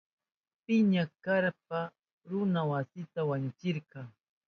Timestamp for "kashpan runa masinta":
1.23-3.19